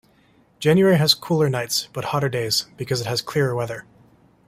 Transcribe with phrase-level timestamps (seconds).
[0.59, 3.85] January has cooler nights but hotter days because it has clearer weather.